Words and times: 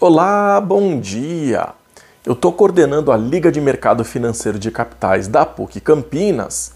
Olá, 0.00 0.60
bom 0.60 1.00
dia! 1.00 1.70
Eu 2.24 2.34
estou 2.34 2.52
coordenando 2.52 3.10
a 3.10 3.16
Liga 3.16 3.50
de 3.50 3.60
Mercado 3.60 4.04
Financeiro 4.04 4.56
de 4.56 4.70
Capitais 4.70 5.26
da 5.26 5.44
PUC 5.44 5.80
Campinas 5.80 6.70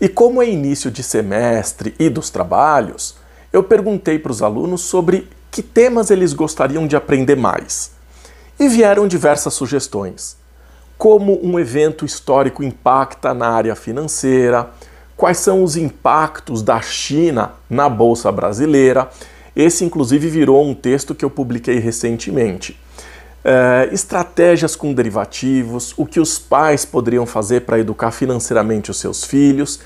e, 0.00 0.08
como 0.08 0.42
é 0.42 0.48
início 0.50 0.90
de 0.90 1.00
semestre 1.00 1.94
e 2.00 2.10
dos 2.10 2.30
trabalhos, 2.30 3.14
eu 3.52 3.62
perguntei 3.62 4.18
para 4.18 4.32
os 4.32 4.42
alunos 4.42 4.80
sobre 4.80 5.28
que 5.52 5.62
temas 5.62 6.10
eles 6.10 6.32
gostariam 6.32 6.84
de 6.84 6.96
aprender 6.96 7.36
mais. 7.36 7.92
E 8.58 8.66
vieram 8.66 9.06
diversas 9.06 9.54
sugestões, 9.54 10.36
como 10.98 11.38
um 11.46 11.60
evento 11.60 12.04
histórico 12.04 12.64
impacta 12.64 13.32
na 13.32 13.50
área 13.50 13.76
financeira, 13.76 14.68
quais 15.16 15.38
são 15.38 15.62
os 15.62 15.76
impactos 15.76 16.60
da 16.60 16.80
China 16.80 17.52
na 17.70 17.88
Bolsa 17.88 18.32
Brasileira. 18.32 19.08
Esse, 19.56 19.84
inclusive, 19.84 20.28
virou 20.28 20.64
um 20.64 20.74
texto 20.74 21.14
que 21.14 21.24
eu 21.24 21.30
publiquei 21.30 21.78
recentemente. 21.78 22.78
É, 23.44 23.88
estratégias 23.92 24.74
com 24.74 24.92
derivativos, 24.92 25.92
o 25.96 26.06
que 26.06 26.18
os 26.18 26.38
pais 26.38 26.84
poderiam 26.84 27.26
fazer 27.26 27.60
para 27.60 27.78
educar 27.78 28.10
financeiramente 28.10 28.90
os 28.90 28.98
seus 28.98 29.22
filhos, 29.22 29.80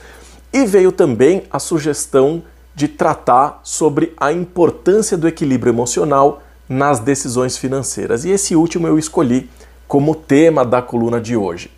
e 0.53 0.65
veio 0.65 0.93
também 0.93 1.43
a 1.51 1.59
sugestão 1.59 2.43
de 2.75 2.87
tratar 2.87 3.61
sobre 3.65 4.15
a 4.17 4.33
importância 4.33 5.19
do 5.19 5.27
equilíbrio 5.27 5.73
emocional 5.73 6.43
nas 6.69 7.01
decisões 7.01 7.59
financeiras. 7.59 8.25
E 8.25 8.31
esse 8.31 8.55
último 8.55 8.87
eu 8.87 8.99
escolhi 8.99 9.51
como 9.89 10.15
tema 10.15 10.65
da 10.65 10.81
coluna 10.81 11.21
de 11.21 11.37
hoje. 11.37 11.71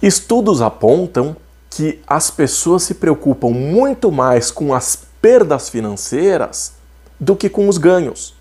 Estudos 0.00 0.62
apontam 0.62 1.36
que 1.68 2.00
as 2.06 2.30
pessoas 2.30 2.84
se 2.84 2.94
preocupam 2.94 3.50
muito 3.50 4.10
mais 4.12 4.50
com 4.50 4.72
as 4.72 5.09
perdas 5.20 5.68
financeiras 5.68 6.72
do 7.18 7.36
que 7.36 7.48
com 7.48 7.68
os 7.68 7.78
ganhos. 7.78 8.34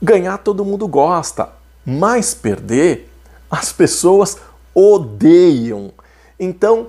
Ganhar 0.00 0.38
todo 0.38 0.64
mundo 0.64 0.86
gosta, 0.86 1.50
mas 1.84 2.34
perder 2.34 3.10
as 3.50 3.72
pessoas 3.72 4.36
odeiam. 4.74 5.92
Então, 6.38 6.88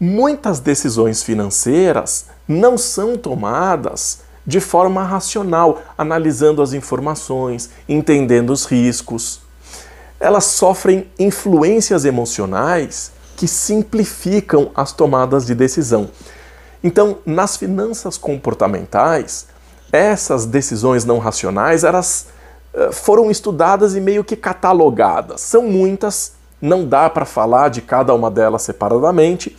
muitas 0.00 0.60
decisões 0.60 1.22
financeiras 1.22 2.26
não 2.46 2.76
são 2.76 3.16
tomadas 3.16 4.20
de 4.46 4.60
forma 4.60 5.04
racional, 5.04 5.82
analisando 5.96 6.62
as 6.62 6.72
informações, 6.72 7.68
entendendo 7.88 8.50
os 8.50 8.64
riscos. 8.64 9.40
Elas 10.18 10.44
sofrem 10.44 11.06
influências 11.18 12.04
emocionais 12.04 13.12
que 13.36 13.46
simplificam 13.46 14.70
as 14.74 14.90
tomadas 14.92 15.46
de 15.46 15.54
decisão. 15.54 16.10
Então, 16.82 17.18
nas 17.26 17.56
finanças 17.56 18.16
comportamentais, 18.16 19.46
essas 19.92 20.46
decisões 20.46 21.04
não 21.04 21.18
racionais, 21.18 21.82
elas 21.82 22.28
eh, 22.74 22.92
foram 22.92 23.30
estudadas 23.30 23.96
e 23.96 24.00
meio 24.00 24.22
que 24.22 24.36
catalogadas. 24.36 25.40
São 25.40 25.62
muitas, 25.62 26.34
não 26.60 26.86
dá 26.86 27.10
para 27.10 27.24
falar 27.24 27.68
de 27.70 27.80
cada 27.82 28.14
uma 28.14 28.30
delas 28.30 28.62
separadamente, 28.62 29.56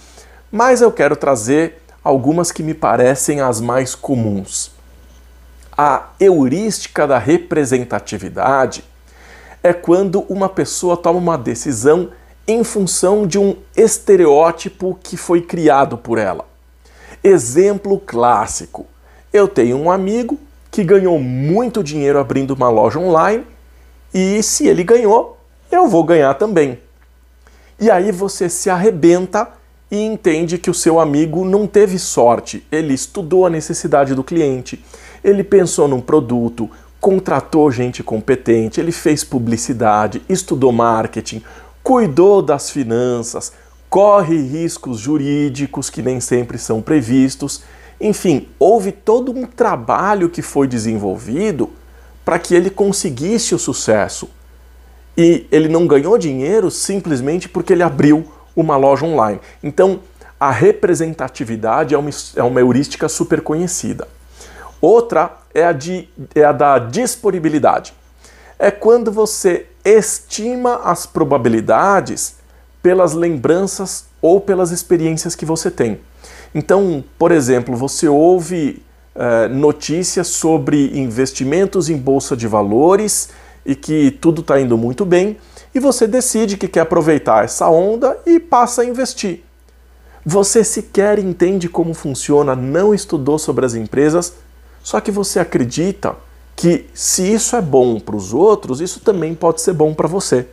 mas 0.52 0.82
eu 0.82 0.92
quero 0.92 1.16
trazer 1.16 1.82
algumas 2.04 2.52
que 2.52 2.64
me 2.64 2.74
parecem 2.74 3.42
as 3.42 3.60
mais 3.60 3.94
comuns. 3.96 4.72
A 5.78 6.10
heurística 6.20 7.08
da 7.08 7.18
representatividade 7.18 8.84
é 9.62 9.74
quando 9.74 10.22
uma 10.30 10.50
pessoa 10.50 10.96
toma 10.96 11.20
uma 11.20 11.38
decisão 11.38 12.10
em 12.48 12.64
função 12.64 13.28
de 13.28 13.38
um 13.38 13.56
estereótipo 13.76 14.98
que 15.04 15.16
foi 15.16 15.42
criado 15.42 15.98
por 15.98 16.18
ela. 16.18 16.49
Exemplo 17.24 18.00
clássico: 18.00 18.86
eu 19.32 19.48
tenho 19.48 19.78
um 19.78 19.92
amigo 19.92 20.40
que 20.72 20.84
ganhou 20.84 21.20
muito 21.20 21.84
dinheiro 21.84 22.20
abrindo 22.20 22.52
uma 22.52 22.70
loja 22.70 23.00
online 23.00 23.46
e 24.14 24.42
se 24.42 24.68
ele 24.68 24.84
ganhou, 24.84 25.38
eu 25.72 25.88
vou 25.88 26.04
ganhar 26.04 26.34
também. 26.36 26.80
E 27.80 27.90
aí 27.90 28.12
você 28.12 28.50
se 28.50 28.70
arrebenta 28.70 29.48
e 29.92 29.98
entende 29.98 30.58
que 30.58 30.70
o 30.70 30.74
seu 30.74 31.00
amigo 31.00 31.46
não 31.46 31.66
teve 31.66 31.98
sorte. 31.98 32.66
Ele 32.72 32.94
estudou 32.94 33.46
a 33.46 33.50
necessidade 33.50 34.14
do 34.14 34.24
cliente, 34.24 34.84
ele 35.24 35.44
pensou 35.44 35.88
num 35.88 36.02
produto, 36.02 36.70
contratou 37.00 37.72
gente 37.72 38.04
competente, 38.04 38.80
ele 38.80 38.92
fez 38.92 39.24
publicidade, 39.24 40.22
estudou 40.28 40.72
marketing, 40.72 41.44
cuidou 41.82 42.42
das 42.42 42.70
finanças, 42.70 43.54
corre 43.90 44.40
riscos 44.40 45.00
jurídicos 45.00 45.90
que 45.90 46.02
nem 46.02 46.20
sempre 46.20 46.58
são 46.58 46.82
previstos. 46.82 47.64
Enfim, 48.00 48.48
houve 48.60 48.92
todo 48.92 49.32
um 49.32 49.46
trabalho 49.46 50.30
que 50.30 50.42
foi 50.42 50.68
desenvolvido 50.68 51.72
para 52.24 52.38
que 52.38 52.54
ele 52.54 52.70
conseguisse 52.70 53.56
o 53.56 53.60
sucesso. 53.60 54.30
E 55.18 55.48
ele 55.52 55.68
não 55.68 55.88
ganhou 55.88 56.18
dinheiro 56.18 56.70
simplesmente 56.70 57.50
porque 57.50 57.74
ele 57.74 57.84
abriu 57.84 58.26
uma 58.56 58.78
loja 58.78 59.06
online. 59.06 59.40
Então, 59.64 60.00
a 60.40 60.52
representatividade 60.52 61.94
é 61.94 61.98
uma, 61.98 62.10
é 62.36 62.44
uma 62.44 62.60
heurística 62.60 63.10
super 63.10 63.42
conhecida. 63.42 64.08
Outra 64.80 65.38
é 65.54 65.66
a, 65.66 65.74
de, 65.74 66.08
é 66.34 66.44
a 66.44 66.54
da 66.54 66.80
disponibilidade. 66.80 67.94
É 68.58 68.72
quando 68.72 69.12
você 69.12 69.66
estima 69.84 70.82
as 70.84 71.06
probabilidades 71.06 72.39
pelas 72.82 73.14
lembranças 73.14 74.06
ou 74.22 74.40
pelas 74.40 74.72
experiências 74.72 75.36
que 75.36 75.46
você 75.46 75.70
tem. 75.70 76.00
Então, 76.54 77.04
por 77.18 77.32
exemplo, 77.32 77.76
você 77.76 78.08
ouve 78.08 78.82
é, 79.16 79.48
notícias 79.48 80.28
sobre 80.28 80.98
investimentos 80.98 81.90
em 81.90 81.98
bolsa 81.98 82.36
de 82.36 82.48
valores 82.48 83.30
e 83.66 83.76
que 83.76 84.12
tudo 84.12 84.42
está 84.42 84.60
indo 84.60 84.78
muito 84.78 85.06
bem, 85.06 85.38
e 85.76 85.80
você 85.80 86.08
decide 86.08 86.58
que 86.58 86.68
quer 86.68 86.80
aproveitar 86.82 87.44
essa 87.44 87.70
onda 87.70 88.18
e 88.26 88.40
passa 88.40 88.82
a 88.82 88.86
investir. 88.86 89.44
Você 90.26 90.64
sequer 90.64 91.20
entende 91.20 91.70
como 91.70 91.94
funciona, 91.94 92.56
não 92.56 92.94
estudou 92.94 93.38
sobre 93.38 93.66
as 93.66 93.76
empresas, 93.76 94.34
só 94.82 95.00
que 95.00 95.12
você 95.12 95.40
acredita 95.40 96.16
que 96.56 96.88
se 96.94 97.32
isso 97.32 97.56
é 97.56 97.62
bom 97.62 98.00
para 98.00 98.16
os 98.16 98.34
outros, 98.34 98.82
isso 98.82 99.00
também 99.00 99.36
pode 99.36 99.62
ser 99.62 99.74
bom 99.74 99.94
para 99.94 100.08
você. 100.08 100.48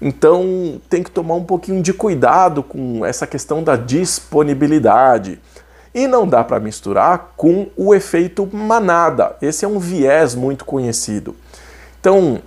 Então 0.00 0.80
tem 0.88 1.02
que 1.02 1.10
tomar 1.10 1.34
um 1.34 1.44
pouquinho 1.44 1.82
de 1.82 1.92
cuidado 1.92 2.62
com 2.62 3.04
essa 3.04 3.26
questão 3.26 3.62
da 3.62 3.76
disponibilidade. 3.76 5.38
E 5.94 6.06
não 6.06 6.26
dá 6.26 6.44
para 6.44 6.60
misturar 6.60 7.32
com 7.36 7.68
o 7.76 7.94
efeito 7.94 8.48
manada. 8.52 9.36
Esse 9.42 9.64
é 9.64 9.68
um 9.68 9.78
viés 9.78 10.34
muito 10.34 10.64
conhecido. 10.64 11.34
Então, 12.00 12.40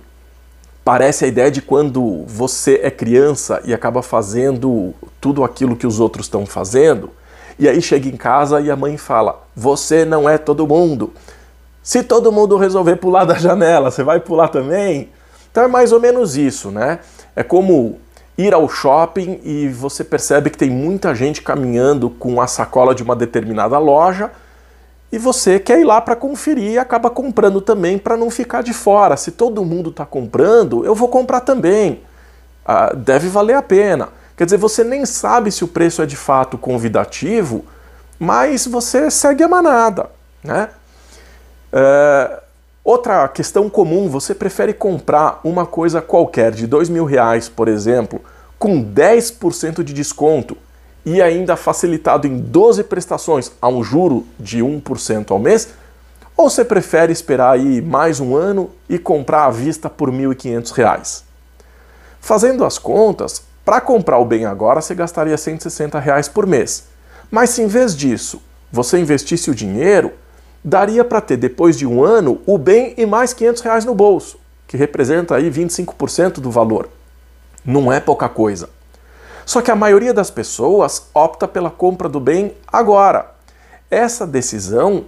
parece 0.84 1.24
a 1.24 1.28
ideia 1.28 1.50
de 1.50 1.62
quando 1.62 2.24
você 2.26 2.80
é 2.82 2.90
criança 2.90 3.60
e 3.64 3.74
acaba 3.74 4.02
fazendo 4.02 4.94
tudo 5.20 5.44
aquilo 5.44 5.76
que 5.76 5.86
os 5.86 6.00
outros 6.00 6.26
estão 6.26 6.46
fazendo, 6.46 7.10
e 7.58 7.68
aí 7.68 7.80
chega 7.80 8.08
em 8.08 8.16
casa 8.16 8.60
e 8.60 8.70
a 8.70 8.76
mãe 8.76 8.96
fala: 8.96 9.42
Você 9.54 10.04
não 10.04 10.28
é 10.28 10.36
todo 10.36 10.66
mundo. 10.66 11.12
Se 11.82 12.02
todo 12.02 12.32
mundo 12.32 12.56
resolver 12.56 12.96
pular 12.96 13.24
da 13.24 13.34
janela, 13.38 13.90
você 13.90 14.02
vai 14.02 14.20
pular 14.20 14.48
também? 14.48 15.10
Então 15.50 15.64
é 15.64 15.68
mais 15.68 15.92
ou 15.92 16.00
menos 16.00 16.36
isso, 16.36 16.70
né? 16.70 16.98
É 17.34 17.42
como 17.42 17.98
ir 18.36 18.52
ao 18.52 18.68
shopping 18.68 19.40
e 19.44 19.68
você 19.68 20.02
percebe 20.02 20.50
que 20.50 20.58
tem 20.58 20.70
muita 20.70 21.14
gente 21.14 21.42
caminhando 21.42 22.10
com 22.10 22.40
a 22.40 22.46
sacola 22.46 22.94
de 22.94 23.02
uma 23.02 23.14
determinada 23.14 23.78
loja 23.78 24.30
e 25.12 25.18
você 25.18 25.60
quer 25.60 25.78
ir 25.78 25.84
lá 25.84 26.00
para 26.00 26.16
conferir 26.16 26.72
e 26.72 26.78
acaba 26.78 27.08
comprando 27.08 27.60
também 27.60 27.98
para 27.98 28.16
não 28.16 28.30
ficar 28.30 28.62
de 28.62 28.72
fora. 28.72 29.16
Se 29.16 29.30
todo 29.30 29.64
mundo 29.64 29.90
está 29.90 30.04
comprando, 30.04 30.84
eu 30.84 30.94
vou 30.94 31.08
comprar 31.08 31.40
também. 31.40 32.02
Ah, 32.66 32.92
deve 32.92 33.28
valer 33.28 33.54
a 33.54 33.62
pena. 33.62 34.08
Quer 34.36 34.44
dizer, 34.46 34.56
você 34.56 34.82
nem 34.82 35.06
sabe 35.06 35.52
se 35.52 35.62
o 35.62 35.68
preço 35.68 36.02
é 36.02 36.06
de 36.06 36.16
fato 36.16 36.58
convidativo, 36.58 37.64
mas 38.18 38.66
você 38.66 39.08
segue 39.08 39.44
a 39.44 39.48
manada. 39.48 40.10
Né? 40.42 40.68
É, 41.72 42.40
Outra 42.84 43.26
questão 43.28 43.70
comum, 43.70 44.10
você 44.10 44.34
prefere 44.34 44.74
comprar 44.74 45.40
uma 45.42 45.64
coisa 45.64 46.02
qualquer 46.02 46.52
de 46.52 46.66
dois 46.66 46.90
mil 46.90 47.06
reais, 47.06 47.48
por 47.48 47.66
exemplo, 47.66 48.20
com 48.58 48.84
10% 48.84 49.82
de 49.82 49.94
desconto 49.94 50.54
e 51.02 51.22
ainda 51.22 51.56
facilitado 51.56 52.26
em 52.26 52.38
12 52.38 52.84
prestações 52.84 53.50
a 53.60 53.68
um 53.68 53.82
juro 53.82 54.26
de 54.38 54.58
1% 54.58 55.30
ao 55.30 55.38
mês? 55.38 55.70
Ou 56.36 56.50
você 56.50 56.62
prefere 56.62 57.10
esperar 57.10 57.52
aí 57.52 57.80
mais 57.80 58.20
um 58.20 58.36
ano 58.36 58.70
e 58.86 58.98
comprar 58.98 59.46
à 59.46 59.50
vista 59.50 59.88
por 59.88 60.10
R$ 60.10 60.18
1.500? 60.34 61.22
Fazendo 62.20 62.66
as 62.66 62.76
contas, 62.76 63.44
para 63.64 63.80
comprar 63.80 64.18
o 64.18 64.26
bem 64.26 64.44
agora 64.44 64.82
você 64.82 64.94
gastaria 64.94 65.38
160 65.38 65.98
reais 65.98 66.28
por 66.28 66.46
mês. 66.46 66.84
Mas 67.30 67.48
se 67.48 67.62
em 67.62 67.66
vez 67.66 67.96
disso 67.96 68.42
você 68.70 68.98
investisse 68.98 69.50
o 69.50 69.54
dinheiro, 69.54 70.12
daria 70.64 71.04
para 71.04 71.20
ter, 71.20 71.36
depois 71.36 71.76
de 71.76 71.86
um 71.86 72.02
ano, 72.02 72.40
o 72.46 72.56
bem 72.56 72.94
e 72.96 73.04
mais 73.04 73.34
500 73.34 73.62
reais 73.62 73.84
no 73.84 73.94
bolso, 73.94 74.38
que 74.66 74.76
representa 74.78 75.36
aí 75.36 75.50
25% 75.50 76.40
do 76.40 76.50
valor. 76.50 76.88
Não 77.64 77.92
é 77.92 78.00
pouca 78.00 78.28
coisa. 78.28 78.70
Só 79.44 79.60
que 79.60 79.70
a 79.70 79.76
maioria 79.76 80.14
das 80.14 80.30
pessoas 80.30 81.08
opta 81.12 81.46
pela 81.46 81.70
compra 81.70 82.08
do 82.08 82.18
bem 82.18 82.54
agora. 82.66 83.30
Essa 83.90 84.26
decisão, 84.26 85.04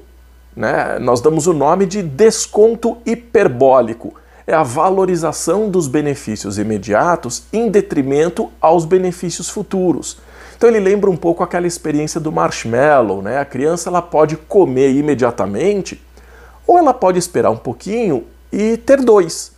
né, 0.54 0.98
nós 0.98 1.22
damos 1.22 1.46
o 1.46 1.54
nome 1.54 1.86
de 1.86 2.02
desconto 2.02 2.98
hiperbólico. 3.06 4.14
É 4.46 4.54
a 4.54 4.62
valorização 4.62 5.68
dos 5.68 5.88
benefícios 5.88 6.58
imediatos 6.58 7.42
em 7.52 7.68
detrimento 7.68 8.50
aos 8.60 8.84
benefícios 8.84 9.48
futuros. 9.48 10.18
Então 10.56 10.70
ele 10.70 10.80
lembra 10.80 11.10
um 11.10 11.16
pouco 11.16 11.42
aquela 11.42 11.66
experiência 11.66 12.20
do 12.20 12.30
marshmallow, 12.30 13.20
né? 13.20 13.38
A 13.38 13.44
criança 13.44 13.90
ela 13.90 14.00
pode 14.00 14.36
comer 14.36 14.92
imediatamente 14.92 16.00
ou 16.66 16.78
ela 16.78 16.94
pode 16.94 17.18
esperar 17.18 17.50
um 17.50 17.56
pouquinho 17.56 18.24
e 18.52 18.76
ter 18.76 19.02
dois. 19.02 19.52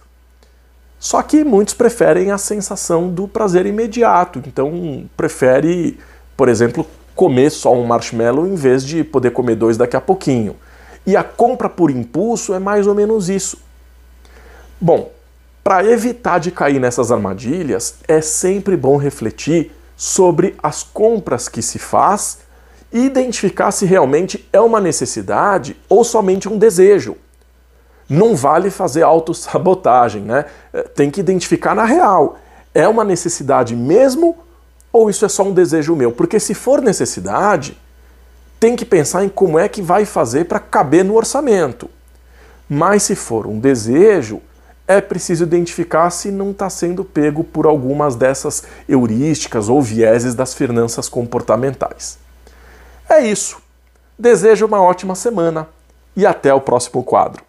Só 0.99 1.23
que 1.23 1.45
muitos 1.45 1.75
preferem 1.75 2.33
a 2.33 2.39
sensação 2.39 3.09
do 3.09 3.29
prazer 3.29 3.67
imediato, 3.67 4.43
então 4.45 5.05
prefere, 5.17 5.97
por 6.37 6.49
exemplo, 6.49 6.85
comer 7.15 7.51
só 7.51 7.73
um 7.73 7.87
marshmallow 7.87 8.49
em 8.49 8.57
vez 8.57 8.85
de 8.85 9.05
poder 9.05 9.31
comer 9.31 9.55
dois 9.55 9.77
daqui 9.77 9.97
a 9.97 10.01
pouquinho. 10.01 10.57
E 11.07 11.17
a 11.17 11.23
compra 11.23 11.69
por 11.69 11.91
impulso 11.91 12.53
é 12.53 12.59
mais 12.59 12.87
ou 12.89 12.95
menos 12.95 13.29
isso. 13.29 13.68
Bom, 14.81 15.11
para 15.65 15.85
evitar 15.85 16.39
de 16.39 16.51
cair 16.51 16.79
nessas 16.79 17.11
armadilhas, 17.11 17.97
é 18.07 18.21
sempre 18.21 18.77
bom 18.77 18.97
refletir 18.97 19.73
sobre 19.97 20.57
as 20.63 20.83
compras 20.83 21.49
que 21.49 21.61
se 21.61 21.79
faz 21.79 22.39
e 22.93 23.05
identificar 23.05 23.71
se 23.73 23.85
realmente 23.85 24.49
é 24.53 24.61
uma 24.61 24.81
necessidade 24.81 25.77
ou 25.89 26.05
somente 26.05 26.49
um 26.49 26.57
desejo. 26.57 27.17
Não 28.09 28.35
vale 28.35 28.71
fazer 28.71 29.03
autossabotagem, 29.03 30.23
né? 30.23 30.47
É, 30.73 30.83
tem 30.83 31.11
que 31.11 31.21
identificar 31.21 31.75
na 31.75 31.85
real. 31.85 32.39
É 32.73 32.87
uma 32.89 33.05
necessidade 33.05 33.75
mesmo 33.75 34.37
ou 34.93 35.11
isso 35.11 35.25
é 35.25 35.29
só 35.29 35.43
um 35.43 35.53
desejo 35.53 35.95
meu? 35.95 36.13
Porque 36.13 36.41
se 36.41 36.55
for 36.55 36.81
necessidade, 36.81 37.77
tem 38.59 38.75
que 38.75 38.85
pensar 38.85 39.25
em 39.25 39.29
como 39.29 39.59
é 39.59 39.69
que 39.69 39.83
vai 39.83 40.05
fazer 40.05 40.47
para 40.47 40.59
caber 40.59 41.05
no 41.05 41.15
orçamento. 41.15 41.91
Mas 42.69 43.03
se 43.03 43.15
for 43.15 43.47
um 43.47 43.59
desejo, 43.59 44.41
é 44.89 45.03
preciso 45.03 45.45
identificar 45.45 46.09
se 46.09 46.31
não 46.31 46.51
está 46.51 46.71
sendo 46.71 47.05
pego 47.05 47.45
por 47.45 47.67
algumas 47.67 48.17
dessas 48.17 48.63
heurísticas 48.89 49.69
ou 49.69 49.83
vieses 49.83 50.35
das 50.35 50.55
finanças 50.55 51.11
comportamentais. 51.11 52.19
É 53.09 53.21
isso. 53.21 53.61
Desejo 54.19 54.67
uma 54.67 54.83
ótima 54.83 55.15
semana 55.15 55.69
e 56.17 56.27
até 56.27 56.53
o 56.53 56.61
próximo 56.61 57.05
quadro. 57.05 57.48